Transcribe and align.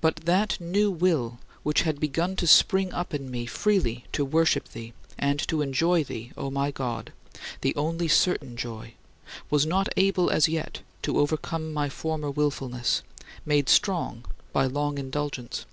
But 0.00 0.14
that 0.18 0.60
new 0.60 0.88
will 0.88 1.40
which 1.64 1.82
had 1.82 1.98
begun 1.98 2.36
to 2.36 2.46
spring 2.46 2.92
up 2.92 3.12
in 3.12 3.28
me 3.28 3.44
freely 3.44 4.04
to 4.12 4.24
worship 4.24 4.68
thee 4.68 4.92
and 5.18 5.40
to 5.48 5.62
enjoy 5.62 6.04
thee, 6.04 6.30
O 6.36 6.48
my 6.48 6.70
God, 6.70 7.12
the 7.62 7.74
only 7.74 8.06
certain 8.06 8.56
Joy, 8.56 8.94
was 9.50 9.66
not 9.66 9.88
able 9.96 10.30
as 10.30 10.46
yet 10.48 10.82
to 11.02 11.18
overcome 11.18 11.72
my 11.74 11.88
former 11.88 12.30
willfulness, 12.30 13.02
made 13.44 13.68
strong 13.68 14.24
by 14.52 14.64
long 14.66 14.96
indulgence. 14.96 15.66